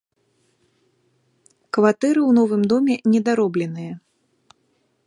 Кватэры 1.77 2.21
ў 2.29 2.31
новым 2.39 2.61
доме 2.73 2.95
недаробленыя. 3.13 3.93